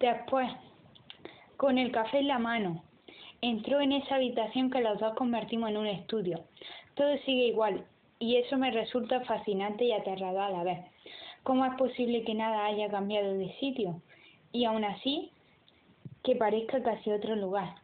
Después, 0.00 0.50
con 1.58 1.76
el 1.76 1.92
café 1.92 2.20
en 2.20 2.28
la 2.28 2.38
mano, 2.38 2.82
entró 3.42 3.82
en 3.82 3.92
esa 3.92 4.14
habitación 4.14 4.70
que 4.70 4.80
los 4.80 4.98
dos 4.98 5.14
convertimos 5.14 5.68
en 5.68 5.76
un 5.76 5.86
estudio. 5.86 6.44
Todo 6.94 7.18
sigue 7.18 7.48
igual, 7.48 7.84
y 8.18 8.36
eso 8.36 8.56
me 8.56 8.70
resulta 8.70 9.20
fascinante 9.26 9.84
y 9.84 9.92
aterrador 9.92 10.40
a 10.40 10.50
la 10.50 10.64
vez. 10.64 10.78
¿Cómo 11.42 11.66
es 11.66 11.74
posible 11.74 12.24
que 12.24 12.32
nada 12.32 12.64
haya 12.64 12.88
cambiado 12.88 13.34
de 13.34 13.52
sitio? 13.60 14.00
Y 14.52 14.64
aún 14.64 14.84
así, 14.84 15.32
que 16.24 16.34
parezca 16.34 16.82
casi 16.82 17.10
otro 17.10 17.36
lugar. 17.36 17.74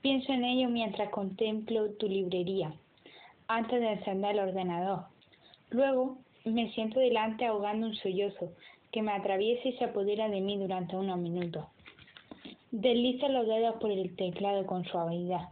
Pienso 0.00 0.32
en 0.32 0.42
ello 0.42 0.68
mientras 0.68 1.10
contemplo 1.10 1.92
tu 1.92 2.08
librería, 2.08 2.74
antes 3.46 3.80
de 3.80 3.92
encender 3.92 4.32
el 4.32 4.40
ordenador. 4.40 5.04
Luego 5.70 6.18
me 6.44 6.72
siento 6.72 6.98
delante 6.98 7.46
ahogando 7.46 7.86
un 7.86 7.94
sollozo 7.94 8.50
que 8.92 9.02
me 9.02 9.12
atraviesa 9.12 9.68
y 9.68 9.72
se 9.74 9.84
apodera 9.84 10.28
de 10.28 10.40
mí 10.40 10.58
durante 10.58 10.96
unos 10.96 11.18
minutos. 11.18 11.64
Deslizo 12.70 13.28
los 13.28 13.46
dedos 13.46 13.76
por 13.76 13.90
el 13.90 14.14
teclado 14.16 14.66
con 14.66 14.84
suavidad. 14.84 15.48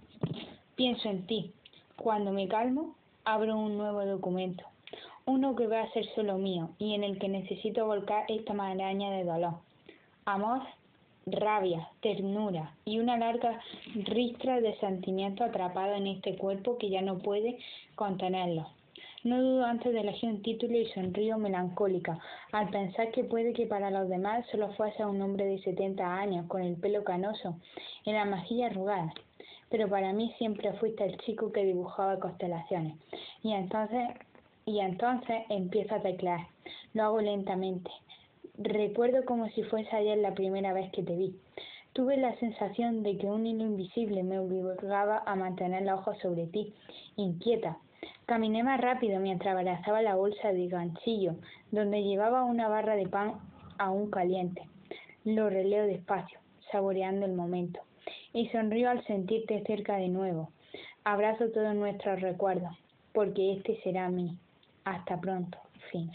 Pienso 0.77 1.09
en 1.09 1.27
ti. 1.27 1.53
Cuando 1.97 2.31
me 2.31 2.47
calmo, 2.47 2.95
abro 3.25 3.59
un 3.59 3.77
nuevo 3.77 4.05
documento, 4.07 4.65
uno 5.27 5.57
que 5.57 5.67
va 5.67 5.83
a 5.83 5.93
ser 5.93 6.07
solo 6.15 6.39
mío 6.39 6.71
y 6.79 6.95
en 6.95 7.05
el 7.05 7.19
que 7.19 7.29
necesito 7.29 7.87
volcar 7.87 8.25
esta 8.29 8.55
maraña 8.55 9.11
de 9.11 9.25
dolor. 9.25 9.55
Amor, 10.25 10.63
rabia, 11.27 11.89
ternura 12.01 12.73
y 12.85 12.99
una 12.99 13.17
larga 13.17 13.61
ristra 13.95 14.61
de 14.61 14.77
sentimiento 14.79 15.45
atrapado 15.45 15.95
en 15.95 16.07
este 16.07 16.37
cuerpo 16.37 16.79
que 16.79 16.91
ya 16.91 17.03
no 17.03 17.19
puede 17.19 17.59
contenerlo. 17.97 18.69
No 19.25 19.43
dudo 19.43 19.65
antes 19.65 19.93
de 19.93 20.01
elegir 20.01 20.31
un 20.31 20.43
título 20.43 20.77
y 20.79 20.87
sonrío 20.87 21.39
melancólica 21.39 22.19
al 22.53 22.71
pensar 22.71 23.11
que 23.11 23.25
puede 23.25 23.53
que 23.53 23.67
para 23.67 23.91
los 23.91 24.09
demás 24.09 24.47
solo 24.51 24.73
fuese 24.75 25.05
un 25.05 25.21
hombre 25.21 25.45
de 25.45 25.59
70 25.59 26.03
años 26.05 26.47
con 26.47 26.63
el 26.63 26.77
pelo 26.77 27.05
canoso 27.05 27.57
y 28.05 28.13
la 28.13 28.25
mejilla 28.25 28.67
arrugada. 28.67 29.13
Pero 29.71 29.89
para 29.89 30.13
mí 30.13 30.33
siempre 30.39 30.73
fuiste 30.75 31.05
el 31.05 31.19
chico 31.19 31.53
que 31.53 31.65
dibujaba 31.65 32.19
constelaciones. 32.19 32.95
Y 33.43 33.53
entonces, 33.53 34.09
y 34.65 34.81
entonces 34.81 35.43
empiezo 35.51 35.97
a 35.97 36.01
teclear. 36.01 36.47
Lo 36.95 37.05
hago 37.05 37.21
lentamente. 37.21 37.91
Recuerdo 38.57 39.25
como 39.25 39.49
si 39.51 39.63
fuese 39.65 39.95
ayer 39.95 40.19
la 40.19 40.35
primera 40.35 40.73
vez 40.73 40.91
que 40.91 41.03
te 41.03 41.15
vi. 41.17 41.35
Tuve 41.99 42.17
la 42.17 42.33
sensación 42.37 43.03
de 43.03 43.19
que 43.19 43.27
un 43.27 43.45
hilo 43.45 43.65
invisible 43.65 44.23
me 44.23 44.39
obligaba 44.39 45.21
a 45.27 45.35
mantener 45.35 45.83
los 45.83 45.99
ojos 45.99 46.17
sobre 46.23 46.47
ti, 46.47 46.73
inquieta, 47.17 47.77
Caminé 48.25 48.63
más 48.63 48.81
rápido 48.81 49.19
mientras 49.19 49.57
abrazaba 49.57 50.01
la 50.01 50.15
bolsa 50.15 50.53
de 50.53 50.69
ganchillo, 50.69 51.35
donde 51.73 52.05
llevaba 52.05 52.45
una 52.45 52.69
barra 52.69 52.95
de 52.95 53.09
pan 53.09 53.41
aún 53.79 54.13
caliente. 54.13 54.63
Lo 55.25 55.51
releo 55.51 55.89
despacio, 55.89 56.39
saboreando 56.71 57.27
el 57.27 57.33
momento, 57.33 57.81
y 58.33 58.49
sonrío 58.51 58.91
al 58.91 59.05
sentirte 59.07 59.65
cerca 59.67 59.97
de 59.97 60.07
nuevo. 60.07 60.51
Abrazo 61.03 61.51
todos 61.51 61.75
nuestros 61.75 62.21
recuerdos, 62.21 62.77
porque 63.13 63.55
este 63.55 63.83
será 63.83 64.09
mí. 64.09 64.39
Hasta 64.85 65.21
pronto. 65.21 65.59
Fin. 65.91 66.13